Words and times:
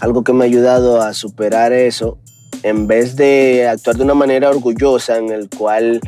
algo 0.00 0.24
que 0.24 0.32
me 0.32 0.44
ha 0.44 0.46
ayudado 0.46 1.00
a 1.00 1.14
superar 1.14 1.72
eso, 1.72 2.18
en 2.62 2.86
vez 2.86 3.16
de 3.16 3.68
actuar 3.68 3.96
de 3.96 4.04
una 4.04 4.14
manera 4.14 4.50
orgullosa 4.50 5.18
en 5.18 5.30
el 5.30 5.48
cual 5.48 6.00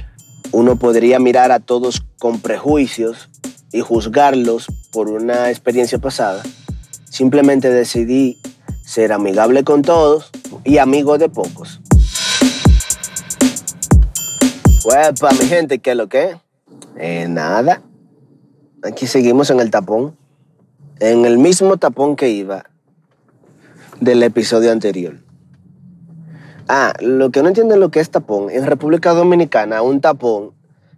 uno 0.51 0.77
podría 0.77 1.19
mirar 1.19 1.53
a 1.53 1.61
todos 1.61 2.03
con 2.19 2.41
prejuicios 2.41 3.29
y 3.73 3.81
juzgarlos 3.81 4.67
por 4.93 5.09
una 5.09 5.51
experiencia 5.51 5.99
pasada, 5.99 6.43
simplemente 7.09 7.71
decidí 7.71 8.39
ser 8.85 9.13
amigable 9.13 9.65
con 9.65 9.83
todos 9.83 10.31
y 10.65 10.79
amigo 10.79 11.19
de 11.19 11.29
pocos. 11.29 11.81
para 15.21 15.35
mi 15.35 15.47
gente, 15.47 15.79
¿qué 15.79 15.93
es 15.93 15.97
lo 15.97 16.09
que? 16.09 16.37
Eh, 16.99 17.27
nada. 17.29 17.83
Aquí 18.83 19.07
seguimos 19.07 19.51
en 19.51 19.61
el 19.61 19.71
tapón. 19.71 20.17
En 20.99 21.25
el 21.25 21.39
mismo 21.39 21.77
tapón 21.77 22.17
que 22.17 22.31
iba 22.31 22.72
del 24.03 24.21
episodio 24.25 24.73
anterior. 24.73 25.15
Ah, 26.69 26.93
lo 27.01 27.31
que 27.31 27.41
no 27.41 27.49
entienden 27.49 27.79
lo 27.79 27.93
que 27.93 28.01
es 28.01 28.11
tapón. 28.11 28.51
En 28.51 28.67
República 28.67 29.15
Dominicana, 29.15 29.81
un 29.83 30.01
tapón 30.01 30.51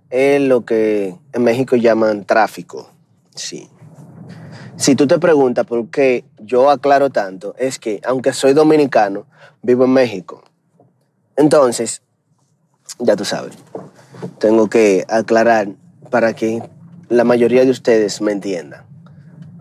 es 0.08 0.40
lo 0.40 0.64
que 0.64 1.14
en 1.34 1.45
México 1.45 1.76
llaman 1.76 2.24
tráfico. 2.24 2.88
Sí. 3.34 3.68
Si 4.76 4.95
tú 4.95 5.06
te 5.06 5.18
preguntas 5.18 5.66
por 5.66 5.90
qué 5.90 6.24
yo 6.38 6.70
aclaro 6.70 7.10
tanto, 7.10 7.54
es 7.59 7.78
que 7.78 8.00
aunque 8.06 8.32
soy 8.32 8.54
dominicano, 8.54 9.26
vivo 9.60 9.84
en 9.84 9.92
México. 9.92 10.42
Entonces, 11.36 12.00
ya 12.98 13.16
tú 13.16 13.26
sabes, 13.26 13.52
tengo 14.38 14.70
que 14.70 15.04
aclarar 15.10 15.68
para 16.10 16.32
que 16.32 16.62
la 17.10 17.24
mayoría 17.24 17.66
de 17.66 17.70
ustedes 17.70 18.23
me 18.23 18.32
entiendan. 18.32 18.86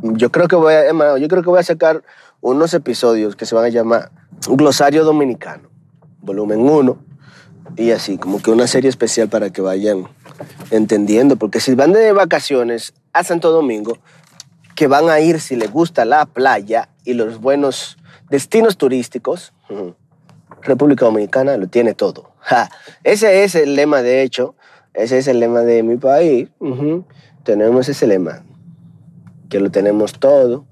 Yo 0.01 0.31
creo 0.31 0.47
que 0.47 0.55
voy 0.55 0.73
a, 0.75 1.17
yo 1.17 1.27
creo 1.27 1.43
que 1.43 1.49
voy 1.49 1.59
a 1.59 1.63
sacar 1.63 2.03
unos 2.43 2.73
episodios 2.73 3.37
que 3.37 3.45
se 3.45 3.55
van 3.55 3.63
a 3.65 3.69
llamar 3.69 4.11
Glosario 4.49 5.05
Dominicano, 5.05 5.69
volumen 6.21 6.59
1, 6.59 6.97
y 7.77 7.91
así, 7.91 8.17
como 8.17 8.41
que 8.41 8.51
una 8.51 8.67
serie 8.67 8.89
especial 8.89 9.29
para 9.29 9.49
que 9.49 9.61
vayan 9.61 10.09
entendiendo, 10.69 11.37
porque 11.37 11.61
si 11.61 11.73
van 11.73 11.93
de 11.93 12.11
vacaciones 12.11 12.93
a 13.13 13.23
Santo 13.23 13.49
Domingo, 13.51 13.97
que 14.75 14.87
van 14.87 15.09
a 15.09 15.21
ir 15.21 15.39
si 15.39 15.55
les 15.55 15.71
gusta 15.71 16.03
la 16.03 16.25
playa 16.25 16.89
y 17.05 17.13
los 17.13 17.39
buenos 17.39 17.97
destinos 18.29 18.77
turísticos, 18.77 19.53
República 20.61 21.05
Dominicana 21.05 21.55
lo 21.55 21.67
tiene 21.67 21.93
todo. 21.93 22.31
Ese 23.05 23.45
es 23.45 23.55
el 23.55 23.75
lema, 23.75 24.01
de 24.01 24.21
hecho, 24.21 24.55
ese 24.93 25.17
es 25.17 25.27
el 25.29 25.39
lema 25.39 25.61
de 25.61 25.81
mi 25.81 25.95
país. 25.95 26.49
Tenemos 27.43 27.87
ese 27.87 28.05
lema, 28.05 28.43
que 29.49 29.61
lo 29.61 29.71
tenemos 29.71 30.19
todo. 30.19 30.65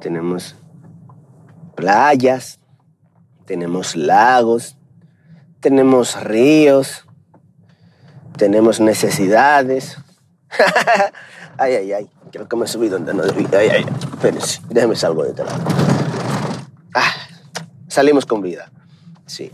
Tenemos 0.00 0.56
playas, 1.74 2.60
tenemos 3.46 3.96
lagos, 3.96 4.76
tenemos 5.60 6.20
ríos, 6.22 7.04
tenemos 8.36 8.80
necesidades. 8.80 9.96
ay, 11.58 11.74
ay, 11.74 11.92
ay, 11.92 12.10
creo 12.30 12.48
que 12.48 12.56
me 12.56 12.66
subido 12.66 12.98
donde 12.98 13.14
no 13.14 13.22
debí. 13.22 13.46
Ay, 13.56 13.68
ay, 13.68 13.86
espérense, 14.12 14.60
déjeme 14.68 14.96
salgo 14.96 15.24
de 15.24 15.30
este 15.30 15.44
lado. 15.44 15.58
Ah, 16.94 17.12
salimos 17.88 18.26
con 18.26 18.40
vida, 18.42 18.70
sí. 19.26 19.52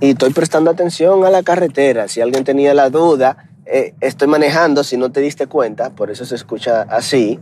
Y 0.00 0.10
estoy 0.10 0.32
prestando 0.32 0.70
atención 0.70 1.24
a 1.24 1.30
la 1.30 1.42
carretera. 1.42 2.08
Si 2.08 2.20
alguien 2.20 2.44
tenía 2.44 2.74
la 2.74 2.90
duda, 2.90 3.50
eh, 3.66 3.94
estoy 4.00 4.26
manejando, 4.26 4.82
si 4.82 4.96
no 4.96 5.12
te 5.12 5.20
diste 5.20 5.46
cuenta, 5.46 5.90
por 5.90 6.10
eso 6.10 6.24
se 6.24 6.34
escucha 6.34 6.82
así. 6.82 7.38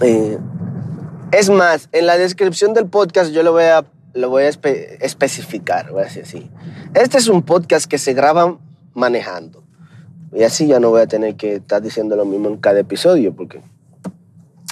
Eh, 0.00 0.38
es 1.32 1.48
más, 1.50 1.88
en 1.92 2.06
la 2.06 2.18
descripción 2.18 2.74
del 2.74 2.86
podcast 2.86 3.30
yo 3.32 3.42
lo 3.42 3.52
voy 3.52 3.64
a, 3.64 3.84
lo 4.14 4.30
voy 4.30 4.44
a 4.44 4.48
especificar, 4.48 5.90
voy 5.92 6.02
a 6.02 6.04
decir 6.04 6.24
así. 6.24 6.50
Este 6.94 7.18
es 7.18 7.28
un 7.28 7.42
podcast 7.42 7.86
que 7.86 7.98
se 7.98 8.14
graba 8.14 8.58
manejando. 8.94 9.62
Y 10.32 10.42
así 10.42 10.66
ya 10.66 10.80
no 10.80 10.90
voy 10.90 11.02
a 11.02 11.06
tener 11.06 11.36
que 11.36 11.56
estar 11.56 11.82
diciendo 11.82 12.16
lo 12.16 12.24
mismo 12.24 12.48
en 12.48 12.56
cada 12.56 12.80
episodio, 12.80 13.34
porque 13.34 13.62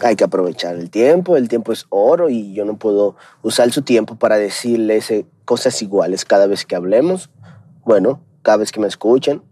hay 0.03 0.17
que 0.17 0.25
aprovechar 0.25 0.77
el 0.77 0.91
tiempo, 0.91 1.37
el 1.37 1.49
tiempo 1.49 1.73
es 1.73 1.87
oro 1.91 2.29
y 2.29 2.53
yo 2.53 2.65
no 2.65 2.77
puedo 2.77 3.17
usar 3.43 3.71
su 3.73 3.83
tiempo 3.83 4.17
para 4.17 4.37
decirles 4.37 5.13
cosas 5.45 5.81
iguales 5.83 6.25
cada 6.25 6.47
vez 6.47 6.65
que 6.65 6.77
hablemos. 6.77 7.31
Bueno, 7.85 8.21
cada 8.43 8.59
vez 8.59 8.73
que 8.73 8.81
me 8.81 8.87
escuchen. 8.87 9.43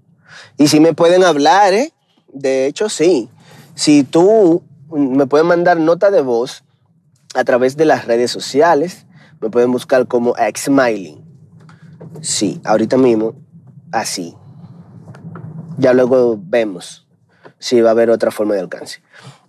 Y 0.56 0.68
si 0.68 0.80
me 0.80 0.92
pueden 0.92 1.24
hablar, 1.24 1.72
¿eh? 1.72 1.92
De 2.32 2.66
hecho, 2.66 2.88
sí. 2.88 3.28
Si 3.74 4.04
tú 4.04 4.62
me 4.90 5.26
puedes 5.26 5.46
mandar 5.46 5.78
nota 5.78 6.10
de 6.10 6.20
voz 6.20 6.62
a 7.36 7.44
través 7.44 7.76
de 7.76 7.84
las 7.84 8.06
redes 8.06 8.30
sociales, 8.30 9.06
me 9.40 9.50
pueden 9.50 9.70
buscar 9.70 10.06
como 10.06 10.34
Xmiling. 10.34 11.24
Sí, 12.20 12.60
ahorita 12.64 12.96
mismo, 12.96 13.34
así. 13.92 14.34
Ya 15.78 15.92
luego 15.92 16.38
vemos 16.40 17.06
si 17.58 17.80
va 17.80 17.90
a 17.90 17.92
haber 17.92 18.10
otra 18.10 18.30
forma 18.30 18.54
de 18.54 18.60
alcance. 18.60 19.02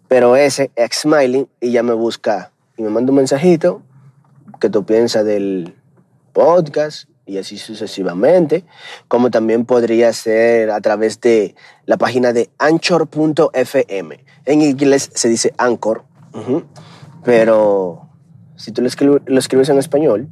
Pero 0.07 0.35
ese, 0.35 0.71
ex 0.75 0.99
smiling, 0.99 1.47
y 1.59 1.71
ya 1.71 1.83
me 1.83 1.93
busca 1.93 2.51
y 2.77 2.83
me 2.83 2.89
manda 2.89 3.11
un 3.11 3.17
mensajito 3.17 3.81
que 4.59 4.69
tú 4.69 4.85
piensas 4.85 5.25
del 5.25 5.75
podcast 6.33 7.09
y 7.25 7.37
así 7.37 7.57
sucesivamente, 7.57 8.63
como 9.07 9.29
también 9.29 9.65
podría 9.65 10.13
ser 10.13 10.71
a 10.71 10.79
través 10.79 11.19
de 11.19 11.55
la 11.85 11.97
página 11.97 12.31
de 12.31 12.49
anchor.fm. 12.57 14.23
En 14.45 14.61
inglés 14.61 15.09
se 15.13 15.27
dice 15.27 15.53
anchor, 15.57 16.05
pero 17.23 18.09
si 18.55 18.71
tú 18.71 18.81
lo, 18.81 18.87
escribes 19.39 19.69
en 19.69 19.77
español, 19.77 20.29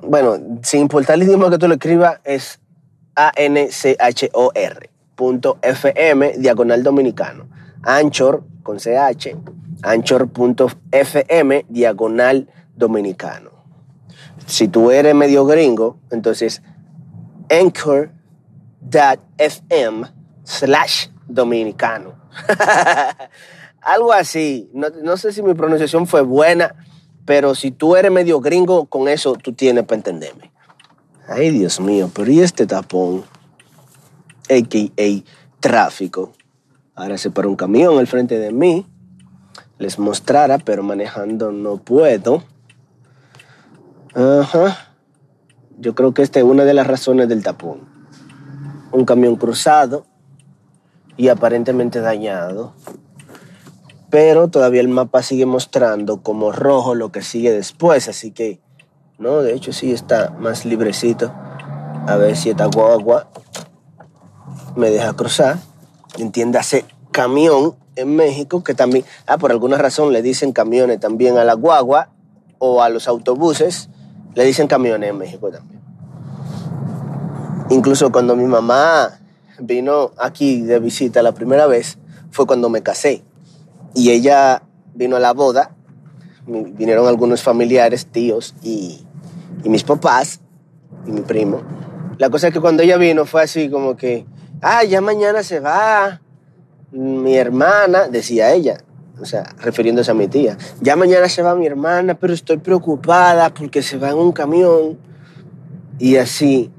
bueno, 0.00 0.36
sin 0.62 0.80
importar 0.82 1.16
el 1.16 1.22
idioma 1.22 1.50
que 1.50 1.58
tú 1.58 1.68
lo 1.68 1.74
escribas, 1.74 2.20
es 2.24 2.60
A-N-C-H-O-R. 3.16 4.90
.fm 5.16 6.32
diagonal 6.38 6.82
dominicano. 6.82 7.46
Anchor 7.82 8.44
con 8.62 8.78
CH, 8.78 9.36
anchor.fm 9.82 11.66
diagonal 11.68 12.48
dominicano. 12.74 13.50
Si 14.46 14.68
tú 14.68 14.90
eres 14.90 15.14
medio 15.14 15.44
gringo, 15.46 15.98
entonces 16.10 16.62
anchor.fm 17.50 18.10
slash 20.42 21.08
dominicano. 21.26 22.14
Algo 23.84 24.12
así. 24.12 24.70
No, 24.72 24.88
no, 25.02 25.16
sé 25.16 25.32
si 25.32 25.42
mi 25.42 25.54
pronunciación 25.54 26.06
fue 26.06 26.22
buena, 26.22 26.74
pero 27.26 27.54
si 27.54 27.70
tú 27.70 27.96
eres 27.96 28.10
medio 28.10 28.40
gringo, 28.40 28.86
con 28.86 29.08
eso 29.08 29.34
tú 29.34 29.52
tienes 29.52 29.84
para 29.84 29.96
entenderme. 29.96 30.50
Ay, 31.28 31.50
Dios 31.50 31.80
mío, 31.80 32.10
pero 32.14 32.30
¿y 32.30 32.40
este 32.40 32.66
tapón? 32.66 33.24
AKA 34.50 35.24
tráfico. 35.60 36.32
Ahora 36.94 37.18
se 37.18 37.30
para 37.30 37.48
un 37.48 37.56
camión 37.56 37.98
al 37.98 38.06
frente 38.06 38.38
de 38.38 38.52
mí. 38.52 38.86
Les 39.78 39.98
mostrara, 39.98 40.58
pero 40.58 40.82
manejando 40.82 41.52
no 41.52 41.78
puedo. 41.78 42.42
Ajá. 44.14 44.94
Yo 45.78 45.94
creo 45.94 46.14
que 46.14 46.22
esta 46.22 46.38
es 46.38 46.44
una 46.44 46.64
de 46.64 46.74
las 46.74 46.86
razones 46.86 47.28
del 47.28 47.42
tapón. 47.42 47.80
Un 48.92 49.04
camión 49.04 49.36
cruzado 49.36 50.06
y 51.16 51.28
aparentemente 51.28 52.00
dañado. 52.00 52.74
Pero 54.14 54.46
todavía 54.46 54.80
el 54.80 54.86
mapa 54.86 55.24
sigue 55.24 55.44
mostrando 55.44 56.22
como 56.22 56.52
rojo 56.52 56.94
lo 56.94 57.10
que 57.10 57.20
sigue 57.20 57.50
después. 57.50 58.06
Así 58.06 58.30
que, 58.30 58.60
no, 59.18 59.42
de 59.42 59.54
hecho 59.54 59.72
sí 59.72 59.90
está 59.90 60.30
más 60.38 60.64
librecito. 60.64 61.32
A 62.06 62.14
ver 62.14 62.36
si 62.36 62.50
esta 62.50 62.66
guagua 62.66 63.26
me 64.76 64.90
deja 64.90 65.14
cruzar. 65.14 65.58
Entiéndase 66.16 66.84
camión 67.10 67.74
en 67.96 68.14
México, 68.14 68.62
que 68.62 68.72
también, 68.72 69.04
ah, 69.26 69.36
por 69.36 69.50
alguna 69.50 69.78
razón 69.78 70.12
le 70.12 70.22
dicen 70.22 70.52
camiones 70.52 71.00
también 71.00 71.36
a 71.36 71.42
la 71.42 71.54
guagua 71.54 72.10
o 72.60 72.82
a 72.82 72.90
los 72.90 73.08
autobuses, 73.08 73.88
le 74.36 74.44
dicen 74.44 74.68
camiones 74.68 75.10
en 75.10 75.18
México 75.18 75.50
también. 75.50 75.80
Incluso 77.68 78.12
cuando 78.12 78.36
mi 78.36 78.44
mamá 78.44 79.18
vino 79.58 80.12
aquí 80.18 80.60
de 80.60 80.78
visita 80.78 81.20
la 81.20 81.32
primera 81.32 81.66
vez, 81.66 81.98
fue 82.30 82.46
cuando 82.46 82.68
me 82.68 82.80
casé. 82.80 83.24
Y 83.94 84.10
ella 84.10 84.62
vino 84.94 85.16
a 85.16 85.20
la 85.20 85.32
boda, 85.32 85.74
vinieron 86.46 87.06
algunos 87.06 87.42
familiares, 87.42 88.06
tíos 88.06 88.54
y, 88.62 89.00
mis 89.64 89.84
papás 89.84 90.40
y 91.06 91.12
mi 91.12 91.22
primo. 91.22 91.62
La 92.18 92.30
cosa 92.30 92.48
es 92.48 92.54
que 92.54 92.60
cuando 92.60 92.82
ella 92.82 92.96
vino 92.96 93.24
fue 93.24 93.42
así 93.42 93.70
como 93.70 93.96
que, 93.96 94.26
ah, 94.60 94.84
ya 94.84 95.00
mañana 95.00 95.42
se 95.42 95.60
va, 95.60 96.20
mi 96.92 97.36
hermana, 97.36 98.08
decía 98.08 98.52
ella, 98.52 98.78
o 99.20 99.24
sea, 99.24 99.44
refiriéndose 99.58 100.10
a 100.10 100.14
mi 100.14 100.28
tía, 100.28 100.56
ya 100.80 100.96
mañana 100.96 101.28
se 101.28 101.42
va 101.42 101.54
mi 101.54 101.66
hermana, 101.66 102.14
pero 102.14 102.32
estoy 102.32 102.58
preocupada 102.58 103.52
porque 103.52 103.82
se 103.82 103.96
va 103.96 104.10
en 104.10 104.16
un 104.16 104.32
camión. 104.32 104.98
Y 105.98 106.16
así, 106.16 106.70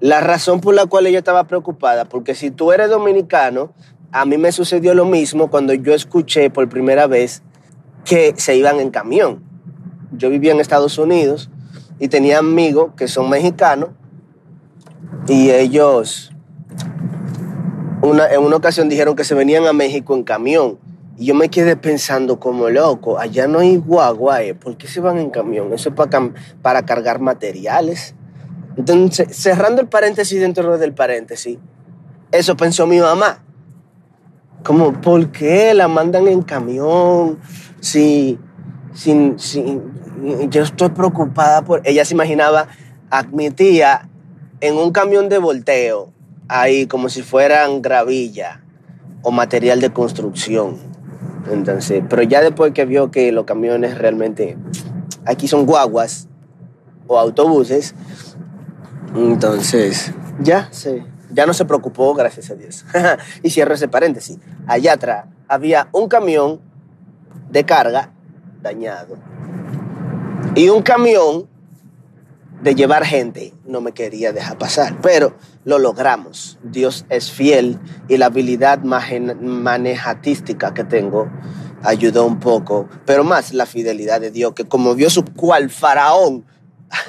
la 0.00 0.20
razón 0.20 0.60
por 0.60 0.74
la 0.74 0.86
cual 0.86 1.06
ella 1.06 1.18
estaba 1.18 1.44
preocupada, 1.44 2.04
porque 2.04 2.34
si 2.34 2.50
tú 2.50 2.72
eres 2.72 2.90
dominicano, 2.90 3.72
a 4.14 4.24
mí 4.26 4.38
me 4.38 4.52
sucedió 4.52 4.94
lo 4.94 5.06
mismo 5.06 5.50
cuando 5.50 5.74
yo 5.74 5.92
escuché 5.92 6.48
por 6.48 6.68
primera 6.68 7.08
vez 7.08 7.42
que 8.04 8.32
se 8.36 8.54
iban 8.56 8.78
en 8.78 8.90
camión. 8.90 9.42
Yo 10.12 10.30
vivía 10.30 10.52
en 10.52 10.60
Estados 10.60 10.98
Unidos 10.98 11.50
y 11.98 12.06
tenía 12.06 12.38
amigos 12.38 12.92
que 12.96 13.08
son 13.08 13.28
mexicanos 13.28 13.88
y 15.26 15.50
ellos 15.50 16.30
una, 18.02 18.28
en 18.28 18.40
una 18.40 18.54
ocasión 18.54 18.88
dijeron 18.88 19.16
que 19.16 19.24
se 19.24 19.34
venían 19.34 19.66
a 19.66 19.72
México 19.72 20.14
en 20.14 20.22
camión. 20.22 20.78
Y 21.18 21.26
yo 21.26 21.34
me 21.34 21.48
quedé 21.48 21.76
pensando 21.76 22.38
como 22.38 22.70
loco, 22.70 23.18
allá 23.18 23.48
no 23.48 23.58
hay 23.58 23.78
guagua, 23.78 24.44
¿eh? 24.44 24.54
¿por 24.54 24.76
qué 24.76 24.86
se 24.86 25.00
van 25.00 25.18
en 25.18 25.30
camión? 25.30 25.72
Eso 25.72 25.88
es 25.88 25.94
para, 25.96 26.30
para 26.62 26.84
cargar 26.84 27.18
materiales. 27.18 28.14
Entonces, 28.76 29.36
cerrando 29.36 29.80
el 29.80 29.88
paréntesis 29.88 30.40
dentro 30.40 30.78
del 30.78 30.94
paréntesis, 30.94 31.58
eso 32.30 32.56
pensó 32.56 32.86
mi 32.86 33.00
mamá. 33.00 33.40
Como, 34.64 35.00
¿por 35.00 35.30
qué 35.30 35.74
la 35.74 35.88
mandan 35.88 36.26
en 36.26 36.42
camión? 36.42 37.38
Si, 37.80 38.38
si, 38.94 39.34
si, 39.36 39.80
yo 40.48 40.62
estoy 40.62 40.88
preocupada 40.88 41.62
por... 41.62 41.82
Ella 41.84 42.04
se 42.04 42.14
imaginaba 42.14 42.68
a 43.10 43.22
mi 43.24 43.50
tía 43.50 44.08
en 44.60 44.76
un 44.76 44.90
camión 44.90 45.28
de 45.28 45.36
volteo, 45.36 46.10
ahí 46.48 46.86
como 46.86 47.10
si 47.10 47.22
fueran 47.22 47.82
gravilla 47.82 48.62
o 49.22 49.30
material 49.30 49.80
de 49.80 49.92
construcción. 49.92 50.78
Entonces, 51.50 52.02
pero 52.08 52.22
ya 52.22 52.40
después 52.40 52.72
que 52.72 52.86
vio 52.86 53.10
que 53.10 53.32
los 53.32 53.44
camiones 53.44 53.98
realmente 53.98 54.56
aquí 55.26 55.46
son 55.46 55.66
guaguas 55.66 56.28
o 57.06 57.18
autobuses, 57.18 57.94
entonces 59.14 60.12
ya 60.40 60.68
se, 60.70 61.04
ya 61.34 61.46
no 61.46 61.52
se 61.52 61.64
preocupó, 61.64 62.14
gracias 62.14 62.50
a 62.50 62.54
Dios. 62.54 62.84
y 63.42 63.50
cierro 63.50 63.74
ese 63.74 63.88
paréntesis. 63.88 64.38
Allá 64.66 64.94
atrás 64.94 65.26
había 65.48 65.88
un 65.92 66.08
camión 66.08 66.60
de 67.50 67.64
carga 67.64 68.10
dañado 68.62 69.16
y 70.54 70.68
un 70.68 70.82
camión 70.82 71.48
de 72.62 72.74
llevar 72.74 73.04
gente 73.04 73.52
no 73.66 73.80
me 73.80 73.92
quería 73.92 74.32
dejar 74.32 74.56
pasar, 74.56 74.98
pero 75.02 75.36
lo 75.64 75.78
logramos. 75.78 76.58
Dios 76.62 77.04
es 77.10 77.30
fiel 77.30 77.78
y 78.08 78.16
la 78.16 78.26
habilidad 78.26 78.80
manejatística 78.82 80.72
que 80.72 80.84
tengo 80.84 81.28
ayudó 81.82 82.24
un 82.24 82.40
poco, 82.40 82.88
pero 83.04 83.24
más 83.24 83.52
la 83.52 83.66
fidelidad 83.66 84.20
de 84.20 84.30
Dios, 84.30 84.54
que 84.54 84.64
como 84.64 84.94
vio 84.94 85.10
su 85.10 85.24
cual 85.24 85.68
faraón, 85.70 86.46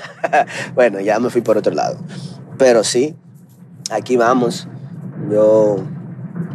bueno, 0.76 1.00
ya 1.00 1.20
me 1.20 1.30
fui 1.30 1.42
por 1.42 1.58
otro 1.58 1.74
lado, 1.74 1.98
pero 2.58 2.84
sí, 2.84 3.16
aquí 3.90 4.18
vamos, 4.18 4.68
yo 5.30 5.78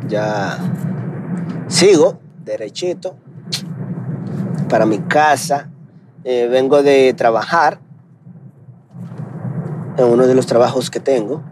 ya 0.08 0.58
sigo 1.68 2.18
derechito 2.44 3.16
para 4.68 4.86
mi 4.86 4.98
casa, 5.00 5.70
eh, 6.24 6.48
vengo 6.48 6.82
de 6.82 7.12
trabajar 7.14 7.80
en 9.96 10.04
uno 10.04 10.26
de 10.26 10.34
los 10.34 10.46
trabajos 10.46 10.90
que 10.90 11.00
tengo. 11.00 11.42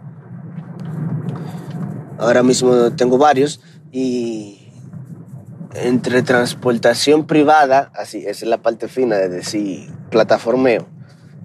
Ahora 2.17 2.43
mismo 2.43 2.91
tengo 2.91 3.17
varios 3.17 3.61
y 3.91 4.71
entre 5.73 6.21
transportación 6.23 7.25
privada, 7.25 7.91
así, 7.95 8.19
esa 8.19 8.45
es 8.45 8.49
la 8.49 8.57
parte 8.57 8.87
fina 8.87 9.15
de 9.17 9.29
decir 9.29 9.93
plataformeo, 10.09 10.87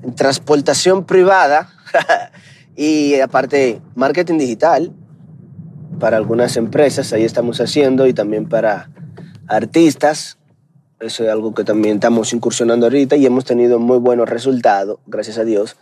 en 0.03 0.15
transportación 0.15 1.05
privada 1.05 1.69
y 2.77 3.21
aparte 3.21 3.81
marketing 3.95 4.39
digital 4.39 4.93
para 5.99 6.17
algunas 6.17 6.57
empresas, 6.57 7.13
ahí 7.13 7.25
estamos 7.25 7.61
haciendo 7.61 8.07
y 8.07 8.15
también 8.15 8.49
para 8.49 8.91
artistas. 9.47 10.39
Eso 11.01 11.25
es 11.25 11.31
algo 11.31 11.55
que 11.55 11.65
también 11.65 11.97
estamos 11.97 12.33
incursionando 12.33 12.87
ahorita 12.87 13.17
y 13.17 13.27
hemos 13.27 13.45
tenido 13.45 13.79
muy 13.79 13.99
buenos 13.99 14.29
resultados, 14.29 14.99
gracias 15.07 15.39
a 15.39 15.45
Dios 15.45 15.77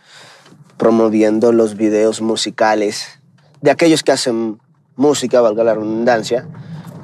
promoviendo 0.77 1.51
los 1.51 1.77
videos 1.77 2.21
musicales 2.21 3.19
de 3.61 3.71
aquellos 3.71 4.03
que 4.03 4.11
hacen 4.11 4.59
música, 4.95 5.41
valga 5.41 5.63
la 5.63 5.75
redundancia. 5.75 6.47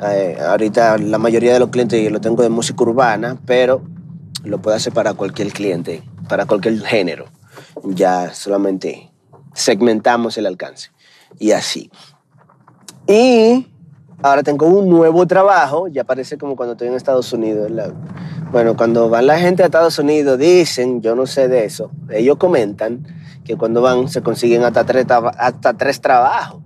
Eh, 0.04 0.38
ahorita 0.40 0.98
la 0.98 1.18
mayoría 1.18 1.54
de 1.54 1.60
los 1.60 1.70
clientes 1.70 2.12
lo 2.12 2.20
tengo 2.20 2.44
de 2.44 2.50
música 2.50 2.84
urbana, 2.84 3.38
pero 3.46 3.82
lo 4.44 4.62
puedo 4.62 4.76
hacer 4.76 4.94
para 4.94 5.14
cualquier 5.14 5.52
cliente, 5.52 6.04
para 6.28 6.46
cualquier 6.46 6.82
género. 6.82 7.26
Ya 7.84 8.34
solamente 8.34 9.12
segmentamos 9.54 10.38
el 10.38 10.46
alcance 10.46 10.92
y 11.38 11.52
así. 11.52 11.90
Y 13.08 13.68
ahora 14.22 14.44
tengo 14.44 14.68
un 14.68 14.90
nuevo 14.90 15.26
trabajo, 15.28 15.88
ya 15.88 16.04
parece 16.04 16.38
como 16.38 16.56
cuando 16.56 16.74
estoy 16.74 16.88
en 16.88 16.94
Estados 16.94 17.32
Unidos. 17.34 17.72
Bueno, 18.52 18.76
cuando 18.76 19.10
van 19.10 19.28
la 19.28 19.40
gente 19.40 19.64
a 19.64 19.66
Estados 19.66 20.00
Unidos 20.00 20.38
dicen, 20.38 21.02
yo 21.02 21.16
no 21.16 21.26
sé 21.26 21.48
de 21.48 21.66
eso, 21.66 21.92
ellos 22.10 22.38
comentan 22.38 23.06
que 23.44 23.58
cuando 23.58 23.82
van 23.82 24.08
se 24.10 24.22
consiguen 24.22 24.64
hasta 24.64 24.84
tres, 24.84 25.06
hasta 25.10 25.74
tres 25.74 26.02
trabajos. 26.02 26.62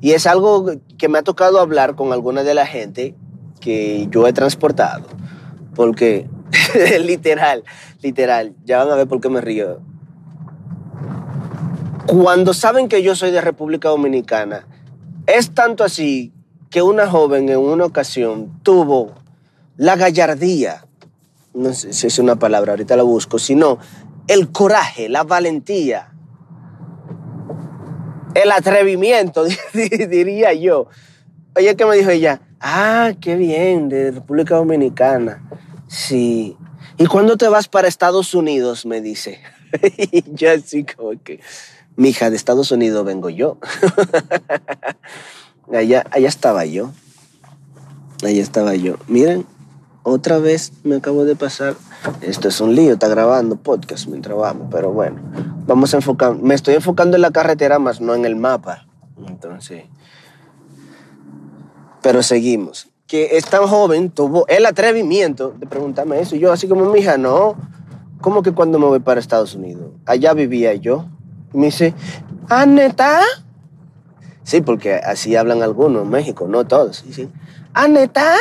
Y 0.00 0.12
es 0.12 0.26
algo 0.26 0.70
que 0.98 1.08
me 1.08 1.18
ha 1.18 1.22
tocado 1.22 1.60
hablar 1.60 1.94
con 1.96 2.12
alguna 2.12 2.42
de 2.42 2.54
la 2.54 2.66
gente 2.66 3.14
que 3.60 4.06
yo 4.10 4.26
he 4.26 4.32
transportado. 4.32 5.06
Porque, 5.74 6.28
literal, 7.00 7.64
literal, 8.02 8.54
ya 8.64 8.84
van 8.84 8.90
a 8.90 8.96
ver 8.96 9.08
por 9.08 9.20
qué 9.20 9.30
me 9.30 9.40
río. 9.40 9.80
Cuando 12.06 12.54
saben 12.54 12.88
que 12.88 13.02
yo 13.02 13.16
soy 13.16 13.30
de 13.30 13.40
República 13.40 13.88
Dominicana, 13.88 14.66
es 15.26 15.54
tanto 15.54 15.84
así 15.84 16.32
que 16.70 16.82
una 16.82 17.08
joven 17.08 17.48
en 17.48 17.58
una 17.58 17.84
ocasión 17.84 18.60
tuvo 18.62 19.14
la 19.76 19.96
gallardía, 19.96 20.86
no 21.54 21.72
sé 21.72 21.92
si 21.92 22.06
es 22.06 22.18
una 22.18 22.36
palabra, 22.36 22.72
ahorita 22.72 22.96
la 22.96 23.02
busco, 23.02 23.38
sino 23.38 23.78
el 24.26 24.50
coraje, 24.52 25.08
la 25.08 25.24
valentía 25.24 26.14
el 28.34 28.50
atrevimiento, 28.50 29.44
diría 29.72 30.52
yo. 30.52 30.88
Oye, 31.56 31.76
¿qué 31.76 31.86
me 31.86 31.96
dijo 31.96 32.10
ella? 32.10 32.40
Ah, 32.60 33.12
qué 33.20 33.36
bien, 33.36 33.88
de 33.88 34.10
República 34.10 34.56
Dominicana. 34.56 35.42
Sí. 35.86 36.56
¿Y 36.98 37.06
cuándo 37.06 37.36
te 37.36 37.48
vas 37.48 37.68
para 37.68 37.88
Estados 37.88 38.34
Unidos? 38.34 38.86
Me 38.86 39.00
dice. 39.00 39.40
yo 40.32 40.50
así 40.50 40.84
como 40.84 41.12
que, 41.22 41.40
mija, 41.96 42.30
de 42.30 42.36
Estados 42.36 42.70
Unidos 42.72 43.04
vengo 43.04 43.30
yo. 43.30 43.58
allá, 45.72 46.04
allá 46.10 46.28
estaba 46.28 46.64
yo. 46.64 46.90
Allá 48.22 48.42
estaba 48.42 48.74
yo. 48.74 48.96
Miren, 49.08 49.46
otra 50.02 50.38
vez 50.38 50.72
me 50.82 50.96
acabo 50.96 51.24
de 51.24 51.34
pasar. 51.34 51.76
Esto 52.20 52.48
es 52.48 52.60
un 52.60 52.74
lío, 52.74 52.92
está 52.92 53.08
grabando 53.08 53.56
podcast 53.56 54.06
mientras 54.06 54.36
vamos, 54.36 54.68
pero 54.70 54.92
bueno, 54.92 55.16
vamos 55.66 55.94
a 55.94 55.96
enfocar. 55.96 56.36
Me 56.36 56.54
estoy 56.54 56.74
enfocando 56.74 57.16
en 57.16 57.22
la 57.22 57.30
carretera 57.30 57.78
más 57.78 58.00
no 58.00 58.14
en 58.14 58.26
el 58.26 58.36
mapa. 58.36 58.86
Entonces, 59.26 59.84
pero 62.02 62.22
seguimos. 62.22 62.88
Que 63.06 63.36
es 63.36 63.46
tan 63.46 63.66
joven, 63.66 64.10
tuvo 64.10 64.46
el 64.48 64.66
atrevimiento 64.66 65.54
de 65.58 65.66
preguntarme 65.66 66.20
eso. 66.20 66.36
Y 66.36 66.40
yo, 66.40 66.52
así 66.52 66.68
como 66.68 66.84
mi 66.90 67.00
hija, 67.00 67.16
no. 67.16 67.56
¿Cómo 68.20 68.42
que 68.42 68.52
cuando 68.52 68.78
me 68.78 68.86
voy 68.86 69.00
para 69.00 69.20
Estados 69.20 69.54
Unidos? 69.54 69.92
Allá 70.04 70.34
vivía 70.34 70.74
yo. 70.74 71.06
Me 71.54 71.66
dice, 71.66 71.94
¿ah, 72.50 72.66
neta? 72.66 73.20
Sí, 74.42 74.60
porque 74.60 74.94
así 74.96 75.36
hablan 75.36 75.62
algunos 75.62 76.02
en 76.02 76.10
México, 76.10 76.46
no 76.48 76.66
todos. 76.66 77.04
Y 77.04 77.28
¿ah? 77.74 78.36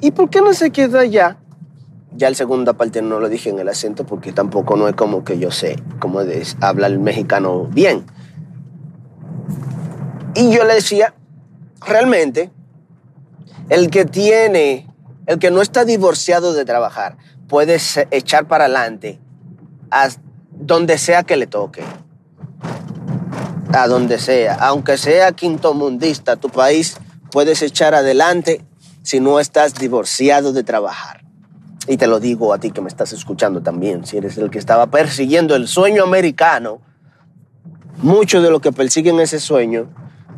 ¿y 0.00 0.10
por 0.12 0.30
qué 0.30 0.40
no 0.40 0.54
se 0.54 0.70
quedó 0.70 0.98
allá? 0.98 1.38
Ya 2.12 2.28
el 2.28 2.36
segunda 2.36 2.72
parte 2.72 3.02
no 3.02 3.20
lo 3.20 3.28
dije 3.28 3.50
en 3.50 3.58
el 3.58 3.68
acento 3.68 4.06
porque 4.06 4.32
tampoco 4.32 4.76
no 4.76 4.88
es 4.88 4.94
como 4.94 5.24
que 5.24 5.38
yo 5.38 5.50
sé 5.50 5.76
cómo 5.98 6.20
habla 6.60 6.86
el 6.86 6.98
mexicano 6.98 7.64
bien. 7.64 8.06
Y 10.34 10.50
yo 10.50 10.64
le 10.64 10.74
decía, 10.74 11.14
realmente, 11.84 12.50
el 13.68 13.90
que 13.90 14.04
tiene, 14.04 14.86
el 15.26 15.38
que 15.38 15.50
no 15.50 15.60
está 15.60 15.84
divorciado 15.84 16.54
de 16.54 16.64
trabajar, 16.64 17.18
puede 17.48 17.78
echar 18.10 18.46
para 18.46 18.64
adelante 18.64 19.20
a 19.90 20.08
donde 20.58 20.98
sea 20.98 21.22
que 21.22 21.36
le 21.36 21.46
toque. 21.46 21.82
A 23.72 23.86
donde 23.88 24.18
sea. 24.18 24.54
Aunque 24.54 24.96
sea 24.96 25.32
quinto 25.32 25.74
mundista, 25.74 26.36
tu 26.36 26.48
país 26.48 26.96
puedes 27.30 27.62
echar 27.62 27.94
adelante 27.94 28.64
si 29.02 29.20
no 29.20 29.40
estás 29.40 29.74
divorciado 29.74 30.52
de 30.52 30.64
trabajar. 30.64 31.24
Y 31.86 31.96
te 31.96 32.06
lo 32.06 32.20
digo 32.20 32.52
a 32.52 32.58
ti 32.58 32.70
que 32.70 32.82
me 32.82 32.88
estás 32.88 33.12
escuchando 33.12 33.62
también, 33.62 34.04
si 34.04 34.18
eres 34.18 34.36
el 34.36 34.50
que 34.50 34.58
estaba 34.58 34.88
persiguiendo 34.88 35.56
el 35.56 35.68
sueño 35.68 36.04
americano, 36.04 36.80
muchos 38.02 38.42
de 38.42 38.50
los 38.50 38.60
que 38.60 38.72
persiguen 38.72 39.20
ese 39.20 39.40
sueño 39.40 39.88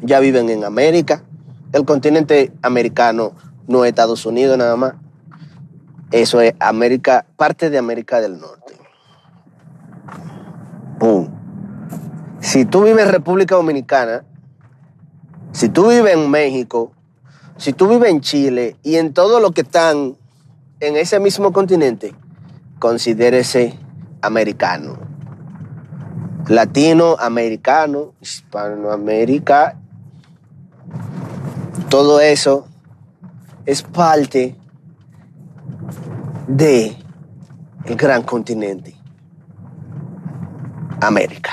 ya 0.03 0.21
viven 0.21 0.49
en 0.51 0.65
América. 0.65 1.25
El 1.73 1.85
continente 1.85 2.53
americano 2.63 3.35
no 3.67 3.85
es 3.85 3.91
Estados 3.91 4.27
Unidos 4.27 4.57
nada 4.59 4.77
más. 4.77 4.95
Eso 6.11 6.41
es 6.41 6.55
América, 6.59 7.27
parte 7.37 7.71
de 7.71 7.79
América 7.79 8.21
del 8.21 8.39
Norte. 8.39 8.80
Si 12.41 12.65
tú 12.65 12.83
vives 12.83 13.05
en 13.05 13.13
República 13.13 13.55
Dominicana, 13.55 14.25
si 15.53 15.69
tú 15.69 15.89
vives 15.89 16.15
en 16.15 16.31
México, 16.31 16.93
si 17.57 17.73
tú 17.73 17.89
vives 17.89 18.11
en 18.11 18.21
Chile 18.21 18.77
y 18.83 18.97
en 18.97 19.13
todo 19.13 19.41
lo 19.41 19.53
que 19.53 19.61
están 19.61 20.17
en 20.81 20.97
ese 20.97 21.21
mismo 21.21 21.53
continente, 21.53 22.15
considérese 22.79 23.79
americano. 24.23 24.99
Latinoamericano, 26.49 28.15
hispanoamérica, 28.21 29.77
todo 31.89 32.21
eso 32.21 32.67
es 33.67 33.83
parte 33.83 34.57
de 36.49 36.97
el 37.85 37.97
gran 37.97 38.23
continente, 38.23 38.97
América. 41.01 41.53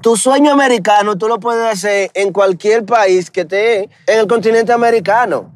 Tu 0.00 0.16
sueño 0.16 0.52
americano 0.52 1.16
tú 1.16 1.28
lo 1.28 1.40
puedes 1.40 1.66
hacer 1.66 2.10
en 2.14 2.32
cualquier 2.32 2.84
país 2.84 3.30
que 3.30 3.40
esté 3.40 3.84
en 4.06 4.18
el 4.18 4.26
continente 4.26 4.72
americano. 4.72 5.50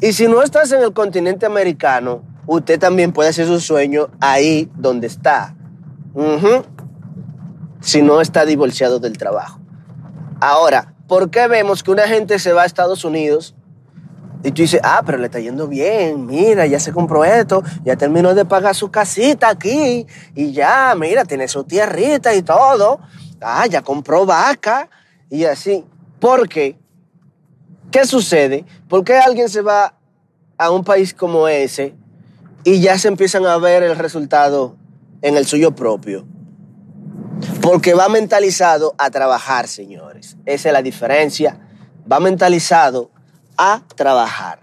Y 0.00 0.12
si 0.12 0.28
no 0.28 0.42
estás 0.42 0.70
en 0.72 0.82
el 0.82 0.92
continente 0.92 1.44
americano, 1.44 2.22
usted 2.46 2.78
también 2.78 3.12
puede 3.12 3.30
hacer 3.30 3.46
su 3.46 3.60
sueño 3.60 4.08
ahí 4.20 4.70
donde 4.76 5.08
está. 5.08 5.56
Si 7.80 8.02
no 8.02 8.20
está 8.20 8.44
divorciado 8.44 9.00
del 9.00 9.18
trabajo. 9.18 9.60
Ahora, 10.40 10.94
¿por 11.08 11.30
qué 11.30 11.48
vemos 11.48 11.82
que 11.82 11.90
una 11.90 12.06
gente 12.06 12.38
se 12.38 12.52
va 12.52 12.62
a 12.62 12.66
Estados 12.66 13.04
Unidos 13.04 13.54
y 14.42 14.50
tú 14.52 14.62
dices, 14.62 14.80
ah, 14.82 15.02
pero 15.04 15.18
le 15.18 15.26
está 15.26 15.38
yendo 15.38 15.68
bien, 15.68 16.24
mira, 16.24 16.66
ya 16.66 16.80
se 16.80 16.92
compró 16.92 17.24
esto, 17.24 17.62
ya 17.84 17.96
terminó 17.96 18.34
de 18.34 18.44
pagar 18.44 18.74
su 18.74 18.90
casita 18.90 19.50
aquí 19.50 20.06
y 20.34 20.52
ya, 20.52 20.94
mira, 20.98 21.24
tiene 21.24 21.46
su 21.46 21.64
tierrita 21.64 22.34
y 22.34 22.42
todo, 22.42 23.00
ah, 23.40 23.66
ya 23.66 23.82
compró 23.82 24.24
vaca 24.24 24.88
y 25.28 25.44
así. 25.44 25.84
¿Por 26.18 26.48
qué? 26.48 26.78
¿Qué 27.90 28.06
sucede? 28.06 28.64
¿Por 28.88 29.04
qué 29.04 29.16
alguien 29.16 29.48
se 29.48 29.60
va 29.60 29.94
a 30.56 30.70
un 30.70 30.84
país 30.84 31.12
como 31.12 31.48
ese 31.48 31.94
y 32.64 32.80
ya 32.80 32.98
se 32.98 33.08
empiezan 33.08 33.44
a 33.46 33.58
ver 33.58 33.82
el 33.82 33.96
resultado 33.96 34.76
en 35.22 35.36
el 35.36 35.46
suyo 35.46 35.74
propio? 35.74 36.26
Porque 37.60 37.94
va 37.94 38.08
mentalizado 38.08 38.94
a 38.96 39.10
trabajar, 39.10 39.68
señores. 39.68 40.36
Esa 40.46 40.68
es 40.68 40.72
la 40.72 40.82
diferencia. 40.82 41.58
Va 42.10 42.20
mentalizado 42.20 43.10
a 43.60 43.82
trabajar. 43.94 44.60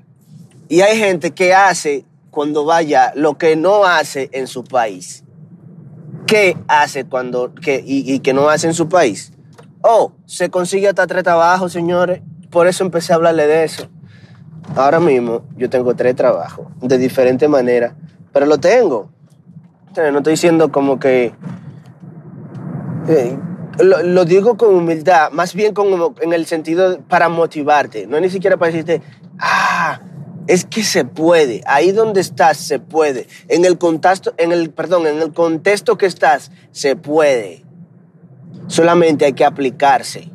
Y 0.69 0.81
hay 0.81 0.97
gente 0.97 1.31
que 1.31 1.53
hace 1.53 2.03
cuando 2.31 2.65
vaya 2.65 3.13
lo 3.15 3.37
que 3.37 3.55
no 3.55 3.85
hace 3.85 4.29
en 4.33 4.47
su 4.47 4.63
país. 4.63 5.23
¿Qué 6.25 6.57
hace 6.67 7.05
cuando 7.05 7.53
que, 7.53 7.81
y, 7.85 8.19
que 8.19 8.33
no 8.33 8.49
hace 8.49 8.65
en 8.65 8.73
su 8.73 8.89
país? 8.89 9.31
Oh, 9.81 10.13
se 10.25 10.49
consigue 10.49 10.89
hasta 10.89 11.05
tres 11.05 11.23
trabajos, 11.23 11.71
señores. 11.71 12.21
Por 12.49 12.65
eso 12.65 12.83
empecé 12.83 13.13
a 13.13 13.17
hablarle 13.17 13.45
de 13.45 13.63
eso. 13.65 13.87
Ahora 14.75 14.99
mismo 14.99 15.43
yo 15.55 15.69
tengo 15.69 15.95
tres 15.95 16.15
trabajos 16.15 16.65
de 16.81 16.97
diferente 16.97 17.47
manera, 17.47 17.95
pero 18.33 18.47
lo 18.47 18.57
tengo. 18.57 19.11
No 19.95 20.17
estoy 20.17 20.33
diciendo 20.33 20.71
como 20.71 20.99
que 20.99 21.33
eh, 23.07 23.37
lo, 23.79 24.03
lo 24.03 24.25
digo 24.25 24.57
con 24.57 24.75
humildad, 24.75 25.31
más 25.31 25.53
bien 25.53 25.73
como 25.73 26.15
en 26.21 26.33
el 26.33 26.45
sentido 26.45 26.99
para 27.07 27.29
motivarte, 27.29 28.07
no 28.07 28.19
ni 28.19 28.29
siquiera 28.29 28.57
para 28.57 28.71
decirte, 28.71 29.01
ah, 29.39 30.01
es 30.47 30.65
que 30.65 30.83
se 30.83 31.05
puede, 31.05 31.61
ahí 31.65 31.91
donde 31.91 32.21
estás 32.21 32.57
se 32.57 32.79
puede, 32.79 33.27
en 33.47 33.65
el 33.65 33.77
contexto, 33.77 34.33
en 34.37 34.51
el, 34.51 34.71
perdón, 34.71 35.07
en 35.07 35.21
el 35.21 35.33
contexto 35.33 35.97
que 35.97 36.05
estás 36.05 36.51
se 36.71 36.95
puede, 36.95 37.63
solamente 38.67 39.25
hay 39.25 39.33
que 39.33 39.45
aplicarse. 39.45 40.31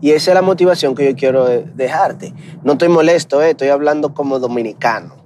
Y 0.00 0.10
esa 0.10 0.32
es 0.32 0.34
la 0.34 0.42
motivación 0.42 0.94
que 0.94 1.10
yo 1.10 1.16
quiero 1.16 1.46
dejarte. 1.46 2.34
No 2.62 2.72
estoy 2.72 2.88
molesto, 2.88 3.42
eh, 3.42 3.50
estoy 3.50 3.68
hablando 3.68 4.12
como 4.12 4.38
dominicano, 4.38 5.16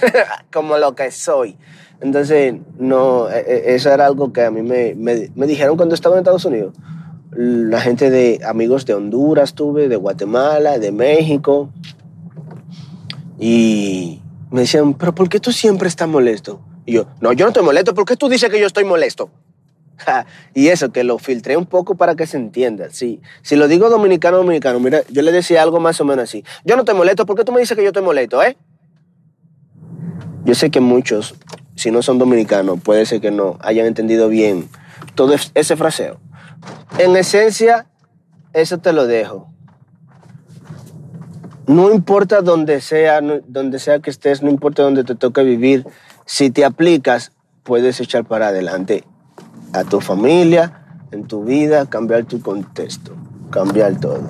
como 0.52 0.78
lo 0.78 0.94
que 0.94 1.10
soy. 1.10 1.58
Entonces, 2.00 2.54
no, 2.78 3.28
eh, 3.28 3.44
eh, 3.46 3.62
eso 3.74 3.90
era 3.92 4.06
algo 4.06 4.32
que 4.32 4.42
a 4.44 4.50
mí 4.50 4.62
me, 4.62 4.94
me- 4.94 5.30
me 5.34 5.46
dijeron 5.46 5.76
cuando 5.76 5.94
estaba 5.94 6.14
en 6.16 6.20
Estados 6.20 6.44
Unidos. 6.44 6.74
La 7.32 7.80
gente 7.80 8.10
de 8.10 8.40
amigos 8.46 8.86
de 8.86 8.94
Honduras 8.94 9.54
tuve, 9.54 9.88
de 9.88 9.96
Guatemala, 9.96 10.78
de 10.78 10.92
México. 10.92 11.70
Y 13.38 14.20
me 14.50 14.62
decían, 14.62 14.94
pero 14.94 15.14
¿por 15.14 15.28
qué 15.28 15.40
tú 15.40 15.52
siempre 15.52 15.88
estás 15.88 16.08
molesto? 16.08 16.60
Y 16.86 16.92
yo, 16.92 17.06
no, 17.20 17.32
yo 17.32 17.44
no 17.44 17.48
estoy 17.50 17.64
molesto, 17.64 17.94
¿por 17.94 18.04
qué 18.04 18.16
tú 18.16 18.28
dices 18.28 18.48
que 18.50 18.60
yo 18.60 18.66
estoy 18.66 18.84
molesto? 18.84 19.30
Y 20.54 20.68
eso, 20.68 20.90
que 20.92 21.04
lo 21.04 21.18
filtré 21.18 21.56
un 21.56 21.66
poco 21.66 21.94
para 21.96 22.14
que 22.16 22.26
se 22.26 22.36
entienda. 22.36 22.88
Sí, 22.90 23.20
si 23.42 23.56
lo 23.56 23.68
digo 23.68 23.90
dominicano, 23.90 24.38
dominicano, 24.38 24.80
mira, 24.80 25.02
yo 25.10 25.22
le 25.22 25.30
decía 25.32 25.62
algo 25.62 25.78
más 25.80 26.00
o 26.00 26.04
menos 26.04 26.24
así. 26.24 26.44
Yo 26.64 26.74
no 26.76 26.82
estoy 26.82 26.94
molesto, 26.96 27.26
¿por 27.26 27.36
qué 27.36 27.44
tú 27.44 27.52
me 27.52 27.60
dices 27.60 27.76
que 27.76 27.82
yo 27.82 27.88
estoy 27.88 28.02
molesto, 28.02 28.42
eh? 28.42 28.56
Yo 30.44 30.54
sé 30.54 30.70
que 30.70 30.80
muchos, 30.80 31.34
si 31.78 31.90
no 31.90 32.02
son 32.02 32.18
dominicanos, 32.18 32.80
puede 32.80 33.06
ser 33.06 33.20
que 33.20 33.30
no 33.30 33.56
hayan 33.60 33.86
entendido 33.86 34.28
bien 34.28 34.68
todo 35.14 35.32
es- 35.34 35.52
ese 35.54 35.76
fraseo. 35.76 36.18
En 36.98 37.16
esencia, 37.16 37.86
eso 38.52 38.78
te 38.78 38.92
lo 38.92 39.06
dejo. 39.06 39.48
No 41.66 41.92
importa 41.92 42.40
donde 42.40 42.80
sea, 42.80 43.20
donde 43.20 43.78
sea 43.78 44.00
que 44.00 44.10
estés, 44.10 44.42
no 44.42 44.50
importa 44.50 44.82
donde 44.82 45.04
te 45.04 45.14
toque 45.14 45.42
vivir, 45.42 45.86
si 46.24 46.50
te 46.50 46.64
aplicas, 46.64 47.32
puedes 47.62 48.00
echar 48.00 48.24
para 48.24 48.48
adelante 48.48 49.04
a 49.72 49.84
tu 49.84 50.00
familia, 50.00 50.84
en 51.10 51.26
tu 51.26 51.44
vida, 51.44 51.86
cambiar 51.86 52.24
tu 52.24 52.40
contexto, 52.40 53.12
cambiar 53.50 53.98
todo. 54.00 54.22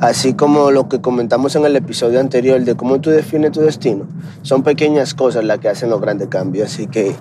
Así 0.00 0.34
como 0.34 0.70
lo 0.70 0.88
que 0.88 1.00
comentamos 1.00 1.54
en 1.56 1.64
el 1.64 1.76
episodio 1.76 2.20
anterior 2.20 2.60
de 2.60 2.74
cómo 2.74 3.00
tú 3.00 3.10
defines 3.10 3.52
tu 3.52 3.60
destino, 3.60 4.06
son 4.42 4.62
pequeñas 4.62 5.14
cosas 5.14 5.44
las 5.44 5.58
que 5.58 5.68
hacen 5.68 5.90
los 5.90 6.00
grandes 6.00 6.28
cambios. 6.28 6.72
Así 6.72 6.86
que 6.86 7.14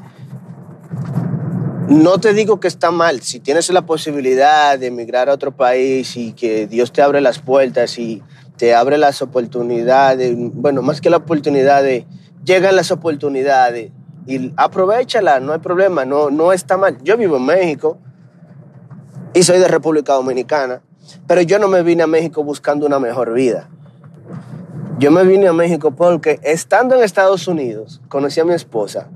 no 1.88 2.20
te 2.20 2.34
digo 2.34 2.60
que 2.60 2.67
está 2.67 2.89
mal, 2.89 3.22
si 3.22 3.39
tienes 3.39 3.70
la 3.70 3.81
posibilidad 3.81 4.79
de 4.79 4.88
emigrar 4.88 5.29
a 5.29 5.34
otro 5.34 5.51
país 5.51 6.15
y 6.15 6.34
que 6.34 6.65
Dios 6.65 6.91
te 6.91 7.01
abre 7.01 7.20
las 7.20 7.39
puertas 7.39 8.00
y 8.00 8.24
te 8.55 8.74
abre 8.74 8.98
las 8.98 9.22
oportunidades, 9.22 10.34
bueno, 10.38 10.81
más 10.81 11.01
que 11.01 11.10
la 11.10 11.17
oportunidad, 11.17 11.84
llegan 12.46 12.75
las 12.75 12.91
oportunidades 12.91 13.91
y 14.25 14.53
aprovechala, 14.55 15.39
no 15.39 15.53
hay 15.53 15.60
problema, 15.60 16.05
no, 16.05 16.29
no 16.29 16.53
está 16.53 16.77
mal. 16.77 16.98
Yo 17.03 17.17
vivo 17.17 17.38
en 17.38 17.46
México 17.46 17.98
y 19.34 19.43
soy 19.43 19.60
de 19.60 19.67
República 19.67 20.13
Dominicana, 20.13 20.81
pero 21.27 21.41
yo 21.41 21.60
no 21.60 21.67
me 21.67 21.84
vine 21.84 22.03
a 22.03 22.08
México 22.08 22.43
buscando 22.43 22.86
una 22.86 23.00
mejor 23.00 23.34
vida. 23.34 23.70
Yo 25.00 25.12
me 25.12 25.24
vine 25.24 25.48
a 25.48 25.53
México 25.53 25.91
porque 25.91 26.39
estando 26.43 26.96
en 26.96 27.03
Estados 27.03 27.48
Unidos, 27.48 28.01
conocí 28.08 28.39
a 28.39 28.46
mi 28.46 28.53
esposa. 28.53 29.10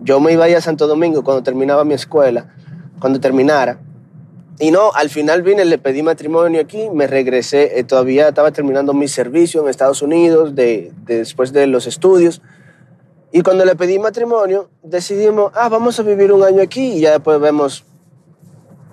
Yo 0.00 0.20
me 0.20 0.32
iba 0.32 0.44
a 0.44 0.60
Santo 0.60 0.86
Domingo 0.86 1.24
cuando 1.24 1.42
terminaba 1.42 1.84
mi 1.84 1.94
escuela, 1.94 2.54
cuando 3.00 3.18
terminara. 3.18 3.80
Y 4.58 4.70
no, 4.70 4.92
al 4.94 5.10
final 5.10 5.42
vine, 5.42 5.64
le 5.64 5.78
pedí 5.78 6.02
matrimonio 6.02 6.60
aquí, 6.60 6.88
me 6.94 7.06
regresé, 7.06 7.78
eh, 7.78 7.84
todavía 7.84 8.28
estaba 8.28 8.52
terminando 8.52 8.94
mi 8.94 9.08
servicio 9.08 9.62
en 9.62 9.68
Estados 9.68 10.00
Unidos 10.00 10.54
de- 10.54 10.92
después 11.04 11.52
de 11.52 11.66
los 11.66 11.86
estudios. 11.86 12.40
Y 13.32 13.42
cuando 13.42 13.64
le 13.64 13.74
pedí 13.76 13.98
matrimonio, 13.98 14.70
decidimos, 14.82 15.52
ah, 15.54 15.68
vamos 15.68 15.98
a 15.98 16.02
vivir 16.04 16.32
un 16.32 16.42
año 16.42 16.62
aquí 16.62 16.92
y 16.92 17.00
ya 17.00 17.10
después 17.10 17.38
vemos 17.40 17.84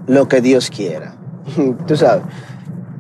lo 0.08 0.28
que 0.28 0.42
Dios 0.42 0.70
quiera. 0.70 1.16
Tú 1.88 1.96
sabes. 1.96 2.24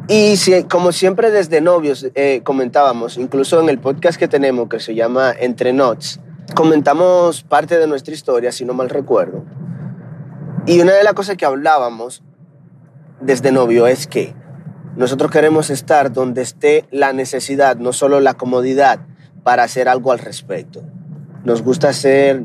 Y 0.08 0.36
como 0.64 0.92
siempre 0.92 1.32
desde 1.32 1.62
novios 1.62 2.08
eh, 2.16 2.42
comentábamos, 2.44 3.18
incluso 3.18 3.62
en 3.62 3.70
el 3.70 3.80
podcast 3.80 4.20
que 4.20 4.28
tenemos 4.28 4.68
que 4.68 4.80
se 4.82 4.96
llama 4.96 5.32
Entre 5.40 5.72
Notes, 5.72 6.20
comentamos 6.56 7.44
parte 7.44 7.78
de 7.78 7.88
nuestra 7.88 8.14
historia, 8.14 8.52
si 8.52 8.66
no 8.66 8.74
mal 8.74 8.90
recuerdo. 8.90 9.46
Y 10.66 10.82
una 10.82 10.94
de 10.94 11.04
las 11.04 11.14
cosas 11.14 11.38
que 11.38 11.46
hablábamos 11.46 12.22
desde 13.22 13.52
novio 13.52 13.88
es 13.88 14.08
que 14.08 14.36
nosotros 14.98 15.32
queremos 15.32 15.70
estar 15.70 16.12
donde 16.12 16.42
esté 16.42 16.86
la 16.92 17.14
necesidad, 17.14 17.78
no 17.78 17.94
solo 17.94 18.20
la 18.20 18.34
comodidad, 18.34 19.00
para 19.44 19.64
hacer 19.64 19.88
algo 19.88 20.12
al 20.12 20.20
respecto. 20.20 20.84
Nos 21.44 21.62
gusta 21.62 21.90
hacer 21.90 22.44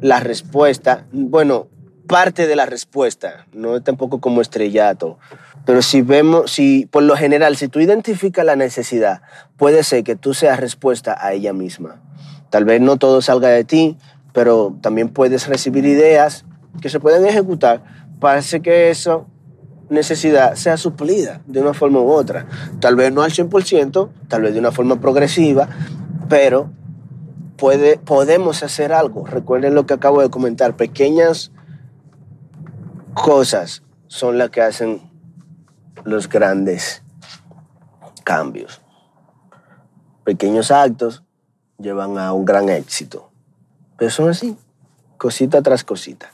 la 0.00 0.20
respuesta, 0.20 1.06
bueno, 1.12 1.68
parte 2.08 2.48
de 2.48 2.56
la 2.56 2.66
respuesta, 2.66 3.46
no 3.52 3.80
tampoco 3.82 4.20
como 4.20 4.40
estrellato, 4.40 5.18
pero 5.64 5.82
si 5.82 6.02
vemos, 6.02 6.50
si 6.50 6.86
por 6.86 7.04
lo 7.04 7.16
general, 7.16 7.56
si 7.56 7.68
tú 7.68 7.78
identificas 7.78 8.44
la 8.44 8.56
necesidad, 8.56 9.22
puede 9.56 9.84
ser 9.84 10.02
que 10.02 10.16
tú 10.16 10.34
seas 10.34 10.58
respuesta 10.58 11.16
a 11.20 11.34
ella 11.34 11.52
misma. 11.52 12.02
Tal 12.50 12.64
vez 12.64 12.80
no 12.80 12.96
todo 12.96 13.20
salga 13.20 13.48
de 13.48 13.64
ti, 13.64 13.98
pero 14.32 14.76
también 14.80 15.10
puedes 15.10 15.46
recibir 15.46 15.84
ideas 15.84 16.46
que 16.80 16.88
se 16.88 16.98
pueden 16.98 17.26
ejecutar 17.26 17.82
para 18.18 18.38
hacer 18.38 18.62
que 18.62 18.90
esa 18.90 19.20
necesidad 19.90 20.54
sea 20.54 20.76
suplida 20.76 21.42
de 21.46 21.60
una 21.60 21.74
forma 21.74 22.00
u 22.00 22.10
otra. 22.10 22.46
Tal 22.80 22.96
vez 22.96 23.12
no 23.12 23.22
al 23.22 23.30
100%, 23.30 24.08
tal 24.28 24.42
vez 24.42 24.54
de 24.54 24.60
una 24.60 24.72
forma 24.72 25.00
progresiva, 25.00 25.68
pero 26.28 26.70
puede, 27.56 27.98
podemos 27.98 28.62
hacer 28.62 28.92
algo. 28.92 29.26
Recuerden 29.26 29.74
lo 29.74 29.86
que 29.86 29.94
acabo 29.94 30.22
de 30.22 30.30
comentar, 30.30 30.76
pequeñas 30.76 31.52
cosas 33.14 33.82
son 34.06 34.38
las 34.38 34.50
que 34.50 34.62
hacen 34.62 35.02
los 36.04 36.28
grandes 36.28 37.02
cambios. 38.24 38.80
Pequeños 40.24 40.70
actos 40.70 41.22
llevan 41.78 42.18
a 42.18 42.32
un 42.32 42.44
gran 42.44 42.68
éxito. 42.68 43.30
Pero 43.96 44.10
son 44.10 44.30
así, 44.30 44.56
cosita 45.16 45.62
tras 45.62 45.84
cosita. 45.84 46.30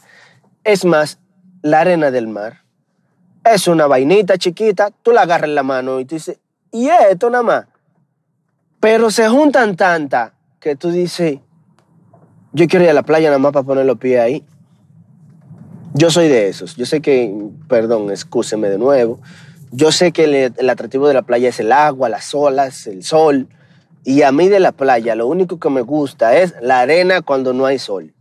Es 0.65 0.85
más, 0.85 1.19
la 1.63 1.81
arena 1.81 2.11
del 2.11 2.29
mar 2.29 2.65
es 3.45 3.69
una 3.69 3.87
vainita 3.87 4.39
chiquita, 4.39 4.91
tú 5.03 5.13
la 5.13 5.23
agarras 5.23 5.49
en 5.49 5.55
la 5.55 5.63
mano 5.63 6.01
y 6.01 6.05
tú 6.05 6.15
dices, 6.15 6.39
y 6.73 6.89
esto 6.89 7.31
nada 7.31 7.43
más. 7.43 7.67
Pero 8.81 9.11
se 9.11 9.29
juntan 9.29 9.77
tantas 9.77 10.33
que 10.61 10.77
tú 10.77 10.91
dices, 10.91 11.39
yo 12.53 12.67
quiero 12.67 12.85
ir 12.85 12.91
a 12.91 12.95
la 12.95 13.03
playa 13.03 13.29
nada 13.29 13.39
más 13.39 13.53
para 13.53 13.67
poner 13.67 13.87
los 13.87 13.99
pies 13.99 14.21
ahí. 14.21 14.45
Yo 15.97 16.11
soy 16.11 16.27
de 16.27 16.49
esos. 16.49 16.75
Yo 16.75 16.87
sé 16.87 17.01
que, 17.01 17.33
perdón, 17.69 18.11
excúseme 18.11 18.69
de 18.69 18.79
nuevo. 18.79 19.21
Yo 19.71 19.93
sé 19.93 20.11
que 20.11 20.25
el, 20.59 20.69
atractivo 20.69 21.07
de 21.07 21.15
la 21.15 21.23
playa 21.23 21.49
es 21.49 21.61
el 21.61 21.71
agua, 21.71 22.09
las 22.09 22.35
olas, 22.35 22.89
el 22.89 23.05
sol. 23.05 23.49
Y 24.05 24.23
a 24.23 24.33
mí 24.33 24.49
de 24.49 24.59
la 24.59 24.73
playa 24.73 25.15
lo 25.15 25.29
único 25.29 25.61
que 25.61 25.71
me 25.71 25.83
gusta 25.83 26.37
es 26.37 26.53
la 26.61 26.81
arena 26.81 27.23
cuando 27.23 27.53
no 27.53 27.65
hay 27.65 27.79
sol. 27.79 28.13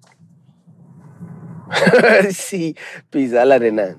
sí, 2.32 2.76
pisar 3.10 3.48
la 3.48 3.56
arena. 3.56 3.98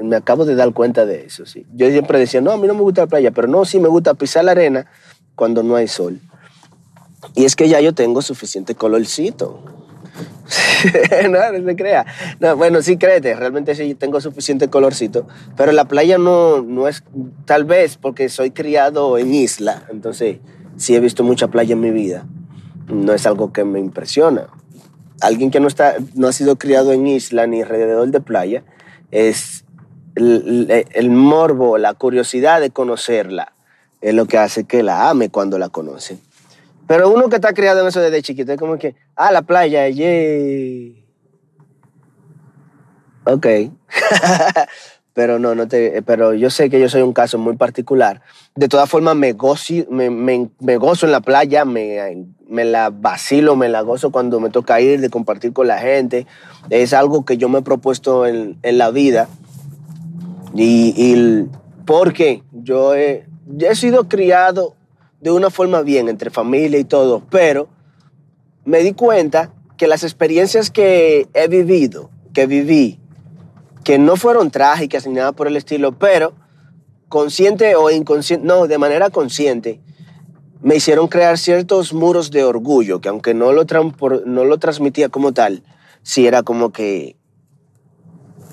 Me 0.00 0.16
acabo 0.16 0.44
de 0.44 0.54
dar 0.54 0.72
cuenta 0.72 1.04
de 1.04 1.26
eso, 1.26 1.46
sí. 1.46 1.66
Yo 1.74 1.90
siempre 1.90 2.20
decía, 2.20 2.40
no, 2.40 2.52
a 2.52 2.56
mí 2.56 2.68
no 2.68 2.74
me 2.74 2.82
gusta 2.82 3.02
la 3.02 3.06
playa, 3.08 3.32
pero 3.32 3.48
no, 3.48 3.64
sí 3.64 3.80
me 3.80 3.88
gusta 3.88 4.14
pisar 4.14 4.44
la 4.44 4.52
arena 4.52 4.86
cuando 5.34 5.64
no 5.64 5.74
hay 5.74 5.88
sol. 5.88 6.20
Y 7.34 7.44
es 7.44 7.56
que 7.56 7.68
ya 7.68 7.80
yo 7.80 7.92
tengo 7.92 8.22
suficiente 8.22 8.76
colorcito. 8.76 9.83
no, 11.30 11.58
no 11.58 11.66
se 11.66 11.76
crea. 11.76 12.06
No, 12.40 12.56
bueno, 12.56 12.82
sí 12.82 12.96
créete, 12.96 13.34
realmente 13.34 13.74
sí 13.74 13.94
tengo 13.94 14.20
suficiente 14.20 14.68
colorcito, 14.68 15.26
pero 15.56 15.72
la 15.72 15.86
playa 15.86 16.18
no, 16.18 16.62
no 16.62 16.88
es, 16.88 17.02
tal 17.44 17.64
vez 17.64 17.96
porque 17.96 18.28
soy 18.28 18.50
criado 18.50 19.18
en 19.18 19.34
isla, 19.34 19.84
entonces 19.90 20.38
sí 20.76 20.94
he 20.94 21.00
visto 21.00 21.24
mucha 21.24 21.48
playa 21.48 21.72
en 21.72 21.80
mi 21.80 21.90
vida. 21.90 22.26
No 22.88 23.14
es 23.14 23.26
algo 23.26 23.52
que 23.52 23.64
me 23.64 23.80
impresiona. 23.80 24.48
Alguien 25.20 25.50
que 25.50 25.60
no, 25.60 25.68
está, 25.68 25.96
no 26.14 26.28
ha 26.28 26.32
sido 26.32 26.56
criado 26.56 26.92
en 26.92 27.06
isla 27.06 27.46
ni 27.46 27.62
alrededor 27.62 28.08
de 28.08 28.20
playa, 28.20 28.62
es 29.10 29.64
el 30.16 31.10
morbo, 31.10 31.78
la 31.78 31.94
curiosidad 31.94 32.60
de 32.60 32.70
conocerla, 32.70 33.52
es 34.00 34.14
lo 34.14 34.26
que 34.26 34.38
hace 34.38 34.64
que 34.64 34.82
la 34.82 35.08
ame 35.08 35.30
cuando 35.30 35.58
la 35.58 35.70
conoce. 35.70 36.18
Pero 36.86 37.10
uno 37.10 37.28
que 37.28 37.36
está 37.36 37.52
criado 37.52 37.80
en 37.80 37.88
eso 37.88 38.00
desde 38.00 38.22
chiquito 38.22 38.52
es 38.52 38.58
como 38.58 38.78
que, 38.78 38.94
ah, 39.16 39.32
la 39.32 39.42
playa, 39.42 39.88
yay. 39.88 41.04
Ok. 43.24 43.46
pero 45.14 45.38
no, 45.38 45.54
no 45.54 45.66
te, 45.68 46.02
pero 46.02 46.34
yo 46.34 46.50
sé 46.50 46.68
que 46.68 46.80
yo 46.80 46.88
soy 46.88 47.02
un 47.02 47.12
caso 47.12 47.38
muy 47.38 47.56
particular. 47.56 48.20
De 48.54 48.68
todas 48.68 48.90
formas, 48.90 49.16
me 49.16 49.32
gozo, 49.32 49.74
me, 49.88 50.10
me, 50.10 50.76
gozo 50.76 51.06
en 51.06 51.12
la 51.12 51.20
playa, 51.20 51.64
me, 51.64 52.26
me, 52.48 52.64
la 52.64 52.90
vacilo, 52.90 53.56
me 53.56 53.68
la 53.68 53.80
gozo 53.80 54.10
cuando 54.10 54.40
me 54.40 54.50
toca 54.50 54.80
ir, 54.80 55.00
de 55.00 55.10
compartir 55.10 55.52
con 55.52 55.68
la 55.68 55.78
gente. 55.78 56.26
Es 56.68 56.92
algo 56.92 57.24
que 57.24 57.38
yo 57.38 57.48
me 57.48 57.60
he 57.60 57.62
propuesto 57.62 58.26
en, 58.26 58.58
en 58.62 58.76
la 58.76 58.90
vida. 58.90 59.28
Y, 60.54 60.94
y 60.96 61.48
porque 61.86 62.42
yo 62.52 62.94
he, 62.94 63.24
he 63.60 63.74
sido 63.74 64.08
criado 64.08 64.74
de 65.24 65.30
una 65.30 65.48
forma 65.48 65.80
bien 65.80 66.10
entre 66.10 66.28
familia 66.28 66.78
y 66.78 66.84
todo, 66.84 67.22
pero 67.30 67.66
me 68.66 68.80
di 68.80 68.92
cuenta 68.92 69.54
que 69.78 69.86
las 69.86 70.04
experiencias 70.04 70.70
que 70.70 71.28
he 71.32 71.48
vivido, 71.48 72.10
que 72.34 72.46
viví, 72.46 73.00
que 73.84 73.98
no 73.98 74.16
fueron 74.16 74.50
trágicas 74.50 75.06
ni 75.06 75.14
nada 75.14 75.32
por 75.32 75.46
el 75.46 75.56
estilo, 75.56 75.98
pero 75.98 76.34
consciente 77.08 77.74
o 77.74 77.90
inconsciente, 77.90 78.46
no, 78.46 78.66
de 78.66 78.76
manera 78.76 79.08
consciente, 79.08 79.80
me 80.60 80.76
hicieron 80.76 81.08
crear 81.08 81.38
ciertos 81.38 81.94
muros 81.94 82.30
de 82.30 82.44
orgullo, 82.44 83.00
que 83.00 83.08
aunque 83.08 83.32
no 83.32 83.52
lo, 83.52 83.64
no 84.26 84.44
lo 84.44 84.58
transmitía 84.58 85.08
como 85.08 85.32
tal, 85.32 85.62
sí 86.02 86.26
era 86.26 86.42
como 86.42 86.70
que 86.70 87.16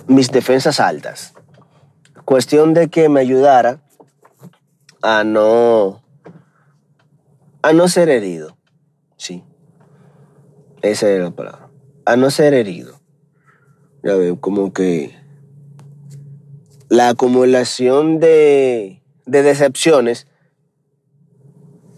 mis 0.08 0.32
defensas 0.32 0.80
altas. 0.80 1.34
Cuestión 2.24 2.74
de 2.74 2.88
que 2.88 3.10
me 3.10 3.20
ayudara 3.20 3.82
a 5.02 5.26
no 5.26 6.01
a 7.62 7.74
no 7.74 7.88
ser 7.88 8.10
herido. 8.10 8.58
Sí. 9.18 9.44
Esa 10.82 11.10
es 11.10 11.22
la 11.22 11.32
palabra. 11.32 11.70
A 12.06 12.16
no 12.16 12.32
ser 12.32 12.54
herido. 12.54 13.00
Ya 14.04 14.16
veo, 14.16 14.40
como 14.40 14.74
que 14.74 15.16
la 16.90 17.10
acumulación 17.10 18.20
de, 18.20 19.02
de 19.26 19.44
decepciones 19.44 20.28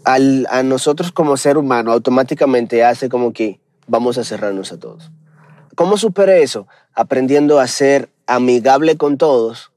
al, 0.04 0.46
a 0.50 0.62
nosotros 0.62 1.12
como 1.12 1.36
ser 1.36 1.56
humano 1.56 1.92
automáticamente 1.92 2.84
hace 2.84 3.08
como 3.08 3.32
que 3.32 3.58
vamos 3.86 4.18
a 4.18 4.24
cerrarnos 4.24 4.70
a 4.72 4.78
todos. 4.78 5.10
¿Cómo 5.74 5.96
superé 5.96 6.42
eso? 6.42 6.68
Aprendiendo 6.94 7.58
a 7.58 7.66
ser 7.66 8.10
amigable 8.26 8.96
con 8.96 9.18
todos, 9.18 9.72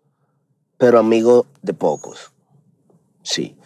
pero 0.77 0.99
amigo 0.99 1.45
de 1.61 1.73
pocos. 1.73 2.31
Sí. 3.23 3.57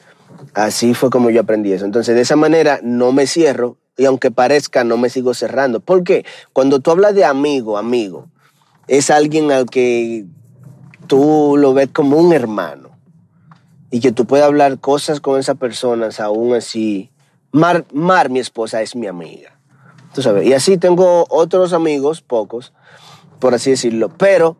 Así 0.53 0.93
fue 0.93 1.09
como 1.09 1.29
yo 1.29 1.41
aprendí 1.41 1.71
eso. 1.71 1.85
Entonces, 1.85 2.15
de 2.15 2.21
esa 2.21 2.35
manera 2.35 2.79
no 2.83 3.11
me 3.11 3.27
cierro 3.27 3.77
y 3.97 4.05
aunque 4.05 4.31
parezca, 4.31 4.83
no 4.83 4.97
me 4.97 5.09
sigo 5.09 5.33
cerrando. 5.33 5.79
¿Por 5.79 6.03
qué? 6.03 6.25
Cuando 6.53 6.79
tú 6.79 6.91
hablas 6.91 7.15
de 7.15 7.25
amigo, 7.25 7.77
amigo, 7.77 8.27
es 8.87 9.09
alguien 9.09 9.51
al 9.51 9.67
que 9.67 10.25
tú 11.07 11.55
lo 11.57 11.73
ves 11.73 11.89
como 11.93 12.17
un 12.17 12.33
hermano 12.33 12.91
y 13.91 13.99
que 13.99 14.11
tú 14.11 14.25
puedes 14.25 14.45
hablar 14.45 14.79
cosas 14.79 15.19
con 15.19 15.39
esa 15.39 15.55
persona 15.55 16.09
aún 16.19 16.53
así. 16.55 17.11
Mar, 17.51 17.85
Mar, 17.93 18.29
mi 18.29 18.39
esposa, 18.39 18.81
es 18.81 18.95
mi 18.95 19.07
amiga. 19.07 19.59
Tú 20.13 20.21
sabes. 20.21 20.45
Y 20.45 20.53
así 20.53 20.77
tengo 20.77 21.25
otros 21.29 21.73
amigos, 21.73 22.21
pocos, 22.21 22.73
por 23.39 23.53
así 23.53 23.71
decirlo, 23.71 24.09
pero 24.09 24.57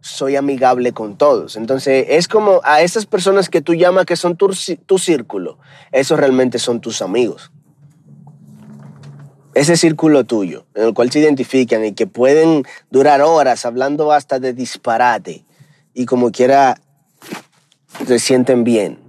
soy 0.00 0.36
amigable 0.36 0.92
con 0.92 1.16
todos. 1.16 1.56
Entonces, 1.56 2.06
es 2.08 2.28
como 2.28 2.60
a 2.64 2.82
esas 2.82 3.06
personas 3.06 3.48
que 3.48 3.60
tú 3.60 3.74
llamas 3.74 4.06
que 4.06 4.16
son 4.16 4.36
tu, 4.36 4.50
tu 4.86 4.98
círculo, 4.98 5.58
esos 5.92 6.18
realmente 6.18 6.58
son 6.58 6.80
tus 6.80 7.02
amigos. 7.02 7.50
Ese 9.54 9.76
círculo 9.76 10.24
tuyo, 10.24 10.66
en 10.74 10.84
el 10.84 10.94
cual 10.94 11.10
se 11.10 11.18
identifican 11.18 11.84
y 11.84 11.92
que 11.92 12.06
pueden 12.06 12.64
durar 12.90 13.22
horas 13.22 13.64
hablando 13.64 14.12
hasta 14.12 14.38
de 14.38 14.52
disparate 14.52 15.44
y 15.94 16.06
como 16.06 16.30
quiera 16.30 16.80
se 18.06 18.18
sienten 18.20 18.62
bien. 18.62 19.00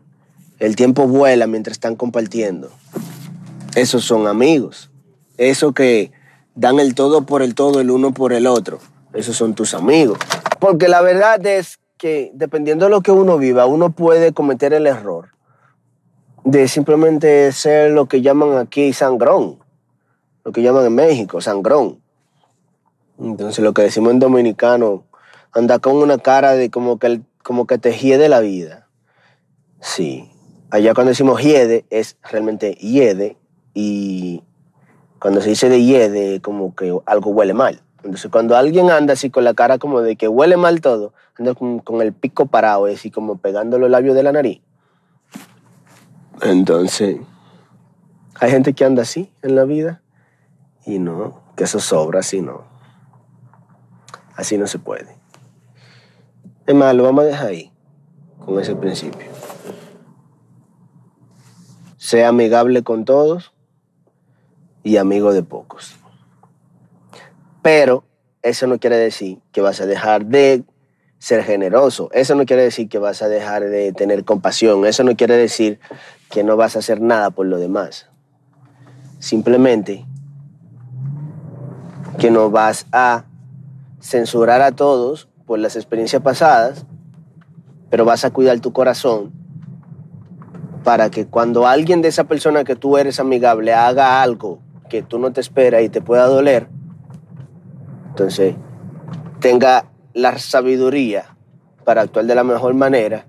El 0.58 0.76
tiempo 0.76 1.08
vuela 1.08 1.46
mientras 1.46 1.74
están 1.74 1.96
compartiendo. 1.96 2.72
Esos 3.76 4.04
son 4.04 4.28
amigos. 4.28 4.90
Eso 5.38 5.74
que 5.74 6.12
dan 6.56 6.80
el 6.80 6.96
todo 6.96 7.26
por 7.26 7.44
el 7.44 7.54
todo, 7.54 7.80
el 7.80 7.92
uno 7.92 8.14
por 8.14 8.34
el 8.34 8.48
otro. 8.48 8.80
Esos 9.14 9.38
son 9.38 9.54
tus 9.54 9.74
amigos. 9.74 10.18
Porque 10.60 10.88
la 10.88 11.02
verdad 11.02 11.46
es 11.46 11.80
que 11.98 12.32
dependiendo 12.34 12.86
de 12.86 12.92
lo 12.92 13.02
que 13.02 13.12
uno 13.12 13.38
viva, 13.38 13.66
uno 13.66 13.92
puede 13.92 14.34
cometer 14.34 14.74
el 14.74 14.88
error 14.88 15.30
de 16.44 16.68
simplemente 16.68 17.52
ser 17.52 17.92
lo 17.92 18.08
que 18.08 18.22
llaman 18.22 18.58
aquí 18.58 18.94
sangrón, 18.94 19.60
lo 20.44 20.52
que 20.52 20.62
llaman 20.62 20.86
en 20.86 20.96
México 20.96 21.42
sangrón. 21.42 22.02
Entonces 23.20 23.64
lo 23.64 23.74
que 23.74 23.84
decimos 23.84 24.12
en 24.14 24.20
dominicano, 24.20 25.04
anda 25.52 25.80
con 25.80 25.96
una 25.98 26.18
cara 26.18 26.54
de 26.54 26.70
como 26.70 27.00
que, 27.00 27.22
como 27.44 27.68
que 27.68 27.78
te 27.78 27.92
hiede 27.94 28.30
la 28.30 28.40
vida. 28.40 28.88
Sí. 29.82 30.32
Allá 30.72 30.94
cuando 30.94 31.10
decimos 31.10 31.42
hiede 31.42 31.86
es 31.90 32.18
realmente 32.24 32.74
hiede 32.76 33.38
y 33.74 34.44
cuando 35.20 35.42
se 35.42 35.50
dice 35.50 35.68
de 35.68 35.84
hiede 35.84 36.42
como 36.42 36.76
que 36.76 36.96
algo 37.06 37.32
huele 37.32 37.54
mal. 37.54 37.82
Entonces, 38.04 38.32
cuando 38.32 38.56
alguien 38.56 38.90
anda 38.92 39.14
así 39.14 39.30
con 39.30 39.44
la 39.44 39.54
cara 39.54 39.78
como 39.78 40.02
de 40.02 40.16
que 40.16 40.28
huele 40.28 40.56
mal 40.56 40.80
todo, 40.80 41.14
anda 41.38 41.54
con, 41.54 42.02
el 42.02 42.14
pico 42.14 42.46
parado, 42.46 42.86
así 42.86 43.12
como 43.12 43.38
pegando 43.38 43.78
los 43.78 43.90
labios 43.90 44.16
de 44.16 44.24
la 44.24 44.32
nariz. 44.32 44.62
Entonces, 46.42 47.18
hay 48.40 48.52
gente 48.52 48.74
que 48.74 48.86
anda 48.86 49.02
así 49.02 49.32
en 49.42 49.56
la 49.56 49.66
vida 49.66 50.02
y 50.86 51.00
no, 51.00 51.42
que 51.58 51.66
eso 51.66 51.80
sobra, 51.80 52.22
así 52.22 52.42
no. 52.42 52.64
Así 54.36 54.58
no 54.58 54.68
se 54.68 54.80
puede. 54.80 55.18
Es 56.66 56.76
más, 56.76 56.96
lo 56.96 57.04
vamos 57.04 57.26
a 57.26 57.28
dejar 57.28 57.48
ahí, 57.48 57.74
con 58.46 58.58
ese 58.60 58.76
principio. 58.76 59.28
Sea 61.98 62.30
amigable 62.30 62.84
con 62.84 63.04
todos 63.04 63.54
y 64.84 64.96
amigo 64.96 65.34
de 65.34 65.44
pocos. 65.44 65.99
Pero 67.62 68.04
eso 68.42 68.68
no 68.68 68.80
quiere 68.80 68.98
decir 68.98 69.40
que 69.52 69.62
vas 69.62 69.82
a 69.82 69.86
dejar 69.86 70.26
de 70.26 70.64
ser 71.20 71.44
generoso. 71.44 72.10
Eso 72.14 72.36
no 72.36 72.46
quiere 72.46 72.64
decir 72.64 72.88
que 72.88 72.98
vas 72.98 73.22
a 73.22 73.28
dejar 73.28 73.70
de 73.70 73.92
tener 73.92 74.24
compasión. 74.24 74.86
Eso 74.86 75.04
no 75.04 75.16
quiere 75.16 75.36
decir 75.36 75.80
que 76.30 76.44
no 76.44 76.56
vas 76.56 76.76
a 76.76 76.80
hacer 76.80 77.02
nada 77.02 77.30
por 77.30 77.46
lo 77.46 77.58
demás. 77.58 78.08
Simplemente 79.20 80.06
que 82.18 82.32
no 82.32 82.50
vas 82.50 82.86
a 82.92 83.26
censurar 84.02 84.62
a 84.62 84.72
todos 84.72 85.28
por 85.46 85.60
las 85.60 85.76
experiencias 85.76 86.22
pasadas, 86.22 86.86
pero 87.90 88.06
vas 88.06 88.24
a 88.24 88.32
cuidar 88.32 88.60
tu 88.60 88.72
corazón 88.72 89.34
para 90.84 91.10
que 91.10 91.28
cuando 91.28 91.68
alguien 91.68 92.02
de 92.02 92.08
esa 92.08 92.24
persona 92.24 92.64
que 92.64 92.76
tú 92.76 92.98
eres 92.98 93.20
amigable 93.20 93.74
haga 93.74 94.22
algo 94.22 94.60
que 94.90 95.04
tú 95.04 95.20
no 95.20 95.32
te 95.32 95.42
esperas 95.42 95.84
y 95.84 95.90
te 95.90 96.02
pueda 96.02 96.26
doler, 96.26 96.68
entonces 98.20 98.56
tenga 99.40 99.86
la 100.14 100.38
sabiduría 100.38 101.38
para 101.86 102.02
actuar 102.02 102.26
de 102.26 102.36
la 102.36 102.44
mejor 102.44 102.74
manera 102.74 103.26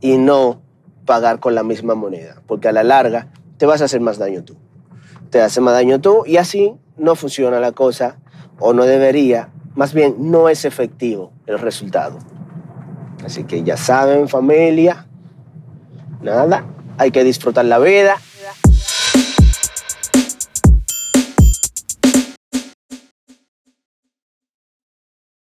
y 0.00 0.16
no 0.16 0.62
pagar 1.04 1.40
con 1.40 1.54
la 1.54 1.62
misma 1.62 1.94
moneda, 1.94 2.40
porque 2.46 2.68
a 2.68 2.72
la 2.72 2.82
larga 2.82 3.28
te 3.58 3.66
vas 3.66 3.82
a 3.82 3.84
hacer 3.84 4.00
más 4.00 4.16
daño 4.16 4.42
tú. 4.42 4.56
Te 5.28 5.42
hace 5.42 5.60
más 5.60 5.74
daño 5.74 6.00
tú 6.00 6.24
y 6.24 6.38
así 6.38 6.74
no 6.96 7.16
funciona 7.16 7.60
la 7.60 7.72
cosa 7.72 8.16
o 8.58 8.72
no 8.72 8.84
debería, 8.84 9.50
más 9.74 9.92
bien 9.92 10.16
no 10.18 10.48
es 10.48 10.64
efectivo 10.64 11.32
el 11.44 11.58
resultado. 11.58 12.18
Así 13.22 13.44
que 13.44 13.62
ya 13.62 13.76
saben 13.76 14.26
familia, 14.26 15.06
nada, 16.22 16.64
hay 16.96 17.10
que 17.10 17.24
disfrutar 17.24 17.66
la 17.66 17.78
vida 17.78 18.16